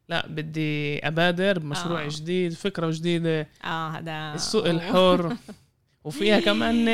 [0.09, 2.09] لا بدي أبادر بمشروع آه.
[2.09, 3.49] جديد فكرة جديدة.
[3.65, 5.37] آه هذا السوق الحر.
[6.05, 6.87] وفيها كمان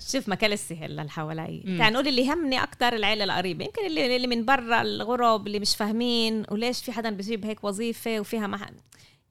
[0.00, 3.64] شوف مكان السهل للي حوالي كان نقول اللي همني أكثر العيلة القريبة.
[3.64, 8.20] يمكن اللي, اللي من برا الغرب اللي مش فاهمين وليش في حدا بجيب هيك وظيفة
[8.20, 8.70] وفيها مح...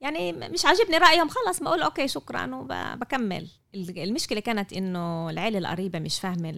[0.01, 6.19] يعني مش عاجبني رأيهم خلص بقول أوكي شكرا وبكمل المشكلة كانت إنه العيلة القريبة مش
[6.19, 6.51] فاهمة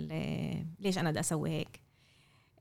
[0.79, 1.88] ليش أنا بدي أسوي هيك.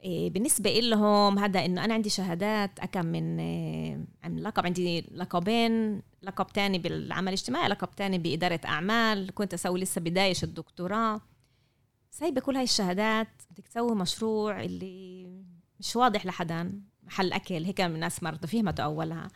[0.04, 6.46] بالنسبة لهم هذا إنه أنا عندي شهادات أكم من إيه، عن لقب عندي لقبين لقب
[6.46, 11.20] تاني بالعمل الاجتماعي لقب تاني بإدارة أعمال كنت أسوي لسه بداية الدكتوراه.
[12.10, 15.28] سايبة كل هاي الشهادات بدك تسوي مشروع اللي
[15.80, 19.28] مش واضح لحدا محل أكل هيك الناس مرضى فهمته أولها.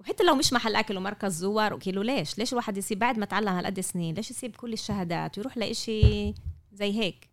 [0.00, 3.48] وحتى لو مش محل أكل ومركز زوار وكيلو ليش؟ ليش الواحد يسيب بعد ما تعلم
[3.48, 6.34] هالقد سنين؟ ليش يسيب كل الشهادات ويروح لإشي
[6.72, 7.28] زي هيك؟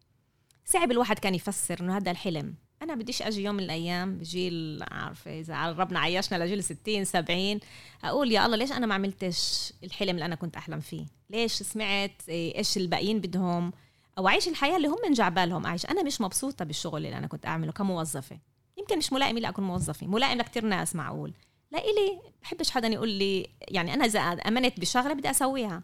[0.66, 2.56] صعب الواحد كان يفسر إنه هذا الحلم.
[2.82, 7.60] أنا بديش أجي يوم من الأيام بجيل عارفة إذا ربنا عيشنا لجيل 60 70
[8.04, 12.22] أقول يا الله ليش أنا ما عملتش الحلم اللي أنا كنت أحلم فيه؟ ليش سمعت
[12.30, 13.74] إيه، إيش الباقيين بدهم؟
[14.18, 15.86] أو أعيش الحياة اللي هم من جعبالهم أعيش.
[15.86, 18.40] أنا مش مبسوطة بالشغل اللي أنا كنت أعمله كموظفة.
[18.78, 21.34] يمكن مش ملائم لي أكون موظفة ملائم لكثير ناس معقول.
[21.72, 25.84] لا إلي بحبش حدا يقول لي يعني أنا إذا آمنت بشغلة بدي أسويها.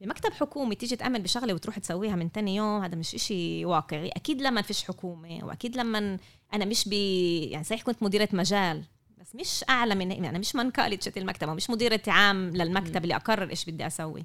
[0.00, 4.08] بمكتب حكومي تيجي تأمن بشغلة وتروح تسويها من تاني يوم هذا مش إشي واقعي.
[4.08, 6.18] أكيد لما فيش حكومة وأكيد لما
[6.54, 8.84] أنا مش ب يعني صحيح كنت مديرة مجال
[9.18, 13.50] بس مش أعلى من يعني مش من شت المكتب ومش مديرة عام للمكتب اللي أقرر
[13.50, 14.24] إيش بدي أسوي.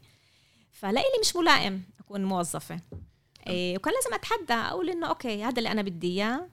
[0.71, 2.79] فلإلي مش ملائم أكون موظفة.
[3.47, 6.49] إيه وكان لازم أتحدى أقول إنه أوكي هذا اللي أنا بدي إياه.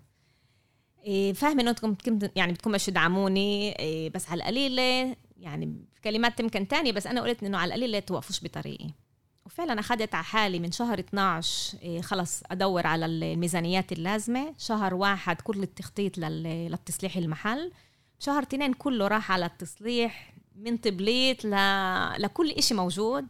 [1.05, 6.69] إيه فاهمة إنه أنتم يعني بدكم مش تدعموني إيه بس على القليلة يعني كلمات يمكن
[6.69, 8.91] تانية بس أنا قلت إنه على القليلة توقفوش بطريقي.
[9.49, 14.55] وفعلا أخذت على حالي من شهر 12 إيه، خلص أدور على الميزانيات اللازمة.
[14.59, 17.73] شهر واحد كل التخطيط للتصليح المحل.
[18.19, 21.51] شهر اثنين كله راح على التصليح من طبليت ل...
[22.23, 23.27] لكل إشي موجود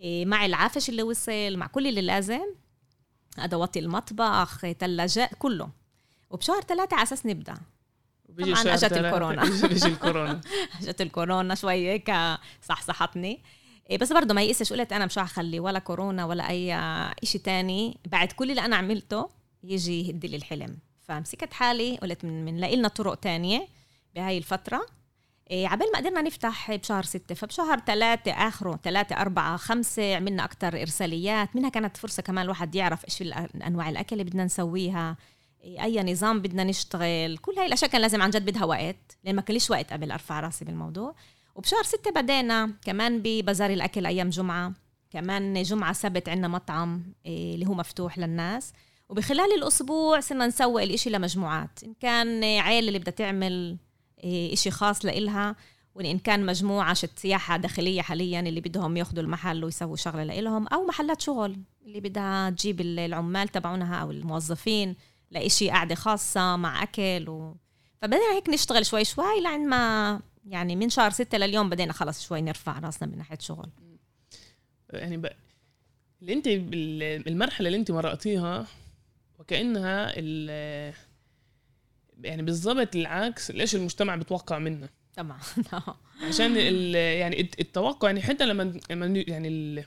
[0.00, 2.46] إيه، مع العفش اللي وصل مع كل اللي لازم
[3.38, 5.68] أدوات المطبخ ثلاجات كله.
[6.30, 7.54] وبشهر ثلاثة على أساس نبدأ.
[8.38, 9.42] طبعا أجت الكورونا.
[9.68, 10.40] بيجي الكورونا.
[10.80, 12.12] أجت الكورونا شوي هيك
[12.62, 13.42] صحصحتني.
[13.96, 16.76] بس برضه ما يقسش قلت أنا مش اخلي ولا كورونا ولا أي
[17.22, 17.98] شيء تاني.
[18.06, 19.28] بعد كل اللي أنا عملته
[19.64, 20.78] يجي يهد لي الحلم.
[21.02, 23.68] فمسكت حالي قلت من لنا طرق تانية
[24.14, 24.86] بهاي الفترة.
[25.50, 30.80] إيه عبال ما قدرنا نفتح بشهر ستة فبشهر ثلاثة آخره ثلاثة أربعة خمسة عملنا أكتر
[30.80, 31.56] إرساليات.
[31.56, 33.32] منها كانت فرصة كمان الواحد يعرف إيش
[33.66, 35.16] أنواع الأكل اللي بدنا نسويها
[35.60, 37.38] إيه أي نظام بدنا نشتغل.
[37.38, 40.40] كل هاي الأشياء كان لازم عن جد بدها وقت لأن ما كان وقت قبل أرفع
[40.40, 41.14] راسي بالموضوع.
[41.54, 44.72] وبشهر ستة بدينا كمان ببازار الأكل أيام جمعة.
[45.10, 48.72] كمان جمعة سبت عندنا مطعم إيه، اللي هو مفتوح للناس.
[49.08, 51.84] وبخلال الأسبوع صرنا نسوق الإشي لمجموعات.
[51.84, 53.76] إن كان عيلة اللي بدها تعمل
[54.24, 55.56] إيه، إشي خاص لإلها
[55.94, 60.86] وإن كان مجموعة شت سياحة داخلية حاليا اللي بدهم ياخذوا المحل ويسووا شغلة لإلهم أو
[60.86, 64.96] محلات شغل اللي بدها تجيب العمال تبعونها أو الموظفين
[65.30, 67.56] لإشي قعدة خاصة مع أكل و...
[68.02, 72.40] فبدينا هيك نشتغل شوي شوي لعند ما يعني من شهر ستة لليوم بدينا خلص شوي
[72.40, 73.70] نرفع راسنا من ناحية شغل.
[74.92, 75.26] يعني ب...
[76.22, 76.44] اللي انت
[77.28, 78.66] المرحلة اللي انت مرقتيها
[79.38, 80.94] وكأنها ال...
[82.22, 85.38] يعني بالضبط العكس ليش المجتمع بتوقع منا طبعا.
[86.28, 86.94] عشان ال...
[86.94, 89.84] يعني التوقع يعني حتى لما لما يعني ال...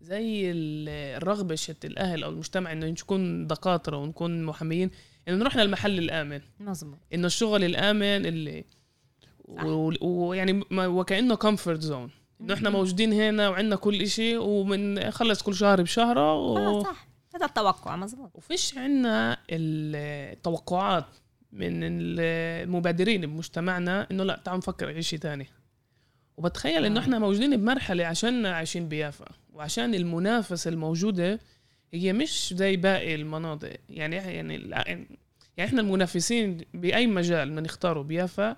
[0.00, 4.90] زي الرغبة شت الأهل أو المجتمع إنه نكون دكاترة ونكون محاميين
[5.28, 6.40] إنه نروح للمحل الآمن.
[6.60, 6.98] مظبوط.
[7.14, 8.64] إنه الشغل الآمن اللي
[9.48, 16.34] ويعني وكأنه comfort zone إنه إحنا موجودين هنا وعندنا كل إشي وبنخلص كل شهر بشهرة
[16.34, 16.58] و...
[16.58, 17.06] آه صح.
[17.34, 21.06] هذا التوقع مزبوط وفيش عندنا التوقعات
[21.52, 25.46] من المبادرين بمجتمعنا إنه لا تعالوا نفكر شيء ثاني
[26.36, 27.02] وبتخيل إنه آه.
[27.02, 31.40] إحنا موجودين بمرحلة عشان عايشين بيافا وعشان المنافسة الموجودة
[31.94, 33.76] هي مش زي باقي المناطق.
[33.88, 35.18] يعني يعني يعني
[35.60, 38.56] إحنا المنافسين بأي مجال بدنا نختاره بيافا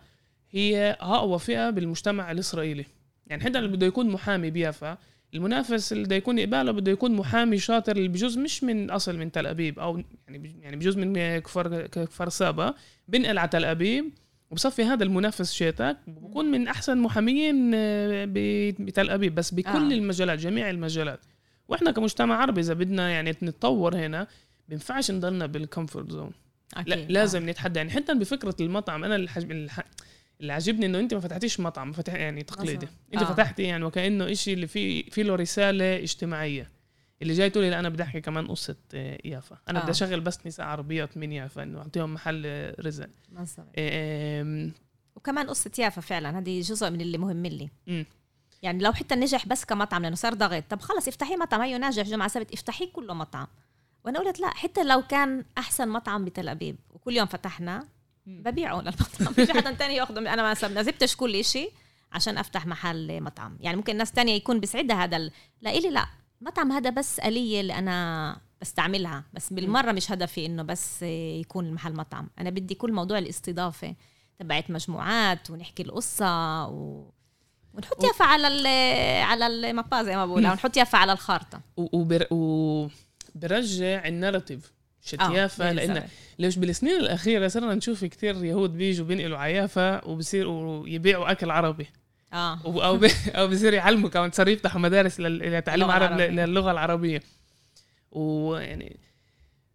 [0.51, 2.85] هي أقوى فئة بالمجتمع الإسرائيلي.
[3.27, 4.99] يعني حتى اللي بده يكون محامي بيافا
[5.35, 9.33] المنافس اللي بده يكون قباله بده يكون محامي شاطر اللي بجوز مش من أصل من
[9.33, 12.75] تل أبيب أو يعني يعني بجوز من كفر كفر سابا
[13.09, 14.13] بنقل على تل أبيب
[14.51, 19.35] وبصفي هذا المنافس شيتك بكون من أحسن محاميين آه، بتل أبيب.
[19.35, 19.97] بس بكل آه.
[19.97, 21.21] المجالات جميع المجالات.
[21.69, 24.27] وإحنا كمجتمع عربي إذا بدنا يعني نتطور هنا
[24.69, 26.31] بينفعش نضلنا بالكمفورت زون
[26.87, 27.51] لا لازم آه.
[27.51, 27.79] نتحدى.
[27.79, 29.69] يعني حتى بفكرة المطعم أنا الحج...
[30.41, 32.89] اللي عجبني إنه أنت ما فتحتيش مطعم فتح يعني تقليدي.
[33.15, 33.33] أنت آه.
[33.33, 36.71] فتحتي يعني وكأنه إشي اللي فيه في له رسالة اجتماعية.
[37.23, 39.59] اللي جاي تقولي لا أنا بدي أحكي كمان قصة آه، يافا.
[39.69, 39.83] أنا آه.
[39.83, 43.09] بدي أشغل بس نساء عربيات من يافا إنه أعطيهم محل رزق.
[43.79, 44.73] إيه
[45.17, 47.71] وكمان قصة يافا فعلا هذه جزء من اللي مهم لي.
[47.87, 48.05] م.
[48.63, 50.65] يعني لو حتى نجح بس كمطعم لأنه صار ضغط.
[50.71, 51.61] طب خلص افتحي مطعم.
[51.61, 53.47] هيو ناجح جمعة سبت افتحيه كله مطعم.
[54.05, 57.89] وأنا قلت لا حتى لو كان أحسن مطعم بتل أبيب وكل يوم فتحنا
[58.29, 59.33] ببيعه للمطعم.
[59.47, 61.73] في حدا تاني ياخذه أنا ما زبتش كل شيء
[62.13, 63.59] عشان أفتح محل مطعم.
[63.61, 65.31] يعني ممكن ناس تانية يكون بسعدها هذا ال...
[65.63, 66.07] لا إلي لا.
[66.41, 69.25] مطعم هذا بس آلية اللي أنا بستعملها.
[69.35, 72.31] بس بالمرة مش هدفي إنه بس يكون المحل مطعم.
[72.39, 73.95] أنا بدي كل موضوع الاستضافة
[74.39, 77.11] تبعت مجموعات ونحكي القصة و...
[77.75, 78.67] ونحط يافا على ال
[79.23, 81.61] على المابا زي ما بقول ونحط يافا على الخارطة.
[81.77, 82.27] وبر...
[82.31, 84.73] وبرجع الناراتيف.
[85.09, 86.05] شتيافة آه لأن
[86.39, 91.87] ليش بالسنين الأخيرة صرنا نشوف كثير يهود بيجوا بينقلوا عيافة وبصيروا يبيعوا أكل عربي.
[92.33, 92.59] آه.
[92.65, 97.23] أو بي أو بصير يعلموا كمان صاروا يفتحوا مدارس لتعليم عرب للغة العربية.
[98.11, 98.97] ويعني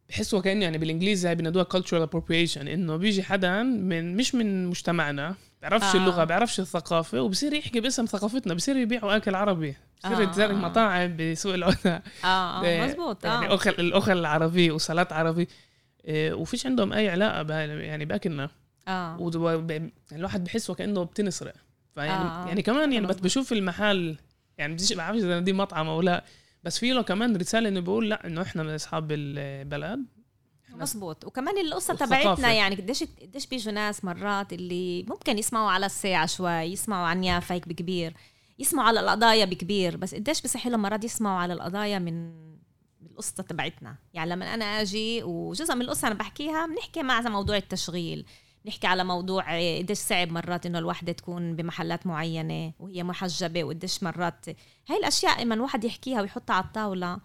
[0.10, 5.36] بحسوا كأنه يعني بالإنجليزي هاي بنادوها cultural appropriation إنه بيجي حدا من مش من مجتمعنا
[5.62, 6.00] بيعرفش آه.
[6.00, 9.76] اللغة بيعرفش الثقافة وبصير يحكي باسم ثقافتنا بصير يبيعوا أكل عربي.
[10.06, 10.32] بصير آه.
[10.32, 11.96] تزرق مطاعم بسوق العودة.
[12.24, 12.86] آه, آه.
[12.86, 13.56] مزبوط يعني آه.
[13.56, 15.48] اخل الأكل العربي وصلات عربي.
[16.06, 18.50] إيه وفيش عندهم أي علاقة يعني باكلنا
[18.88, 19.32] آه.
[20.12, 21.54] الواحد بحس وكأنه بتنسرق.
[21.96, 22.48] فيعني آه.
[22.48, 24.18] يعني كمان يعني بشوف المحل
[24.58, 26.24] يعني بديش بعرفش إذا دي مطعم أو لا.
[26.64, 30.06] بس في له كمان رسالة إنه بيقول لأ إنه إحنا من أصحاب البلد.
[30.70, 36.26] مزبوط وكمان القصة تبعتنا يعني قديش قديش بيجوا ناس مرات اللي ممكن يسمعوا على الساعة
[36.26, 38.14] شوي يسمعوا عن يافا هيك بكبير.
[38.60, 42.34] يسمعوا على القضايا بكبير بس قديش بصح لهم مرات يسمعوا على القضايا من
[43.12, 43.96] القصة تبعتنا.
[44.14, 48.26] يعني لما أنا أجي وجزء من القصة أنا بحكيها بنحكي مع موضوع التشغيل
[48.66, 49.44] نحكي على موضوع
[49.80, 54.46] قديش صعب مرات إنه الوحدة تكون بمحلات معينة وهي محجبة وقديش مرات
[54.90, 57.20] هاي الأشياء لما الواحد يحكيها ويحطها على الطاولة.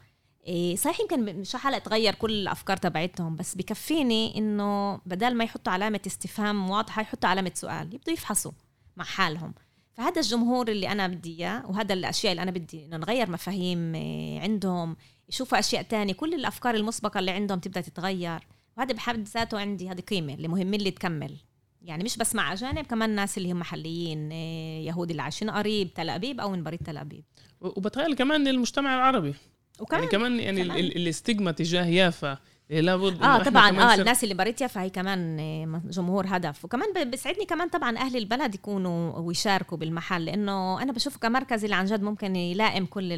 [0.47, 5.73] إيه، صحيح يمكن مش حلقة تغير كل الأفكار تبعتهم بس بكفيني إنه بدل ما يحطوا
[5.73, 8.53] علامة استفهام واضحة يحطوا علامة سؤال يبدوا يفحصوا
[8.97, 9.55] مع حالهم.
[9.99, 14.41] فهذا الجمهور اللي أنا بدي إياه وهذا الأشياء اللي أنا بدي إنه نغير مفاهيم إيه،
[14.41, 14.97] عندهم
[15.29, 18.41] يشوفوا أشياء تانية كل الأفكار المسبقة اللي عندهم تبدأ تتغير.
[18.77, 21.37] وهذا بحد ذاته عندي هذه قيمة اللي مهمين لي تكمل.
[21.83, 25.95] يعني مش بس مع أجانب كمان ناس اللي هم محليين آه، يهود اللي عايشين قريب
[25.95, 27.25] تل أبيب أو من بريد تل أبيب.
[27.61, 29.35] وبتخيل كمان المجتمع العربي.
[29.81, 30.79] وكمان يعني كمان يعني كمان.
[30.79, 32.39] الاستجما تجاه يافا
[32.71, 36.65] لابد آه طبعا آه الناس اللي بريت يافا هي كمان آه، جمهور هدف.
[36.65, 41.85] وكمان بيسعدني كمان طبعا أهل البلد يكونوا ويشاركوا بالمحل لأنه أنا بشوف كمركز اللي عن
[41.85, 43.09] جد ممكن يلائم كل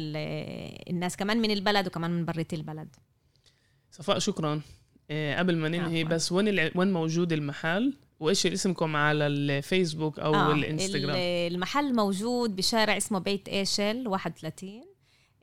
[0.89, 2.95] الناس كمان من البلد وكمان من بريت البلد.
[3.91, 4.61] صفاء شكرا.
[5.09, 10.53] إيه قبل ما ننهي بس وين وين موجود المحل؟ وإيش اسمكم على الفيسبوك أو آه
[10.53, 11.15] الإنستغرام؟
[11.51, 14.81] المحل موجود بشارع اسمه بيت ايشل 31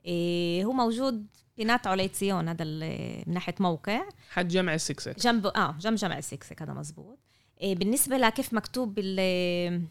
[0.05, 1.25] إيه هو موجود
[1.59, 4.01] بنات علي صيون هذا من ناحية موقع.
[4.31, 7.19] حد جامع السكسك جنب آه جنب جامع السكسك هذا مزبوط.
[7.61, 9.87] إيه بالنسبة لكيف مكتوب بال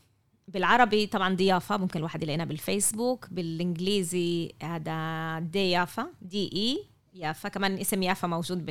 [0.48, 3.26] بالعربي طبعا ضيافة ممكن الواحد يلاقينا بالفيسبوك.
[3.30, 6.84] بالإنجليزي هذا De Yafa D E
[7.14, 7.48] يافا.
[7.48, 8.66] كمان اسم يافا موجود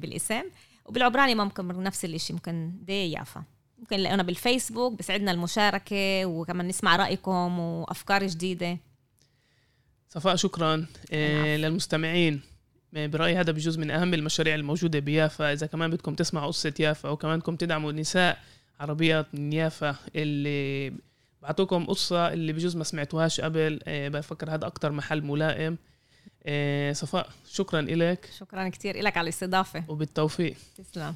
[0.00, 0.44] بالاسم.
[0.86, 3.42] وبالعبراني ممكن نفس الشيء ممكن دي يافا
[3.78, 8.78] ممكن نلاقينا بالفيسبوك بسعدنا المشاركة وكمان نسمع رأيكم وأفكار جديدة.
[10.14, 10.86] صفاء شكرا.
[11.12, 12.40] إيه للمستمعين.
[12.92, 15.52] برأيي هذا بجوز من أهم المشاريع الموجودة بيافا.
[15.52, 18.38] إذا كمان بدكم تسمعوا قصة يافا وكمان بدكم تدعموا نساء
[18.80, 20.92] عربيات من يافا اللي
[21.42, 23.80] بعطوكم قصة اللي بجوز ما سمعتوهاش قبل.
[23.86, 25.78] إيه بفكر هذا أكتر محل ملائم.
[26.92, 29.84] صفاء شكرا لك شكرا كثير لك على الاستضافة.
[29.88, 30.56] وبالتوفيق.
[30.76, 31.14] تسلم.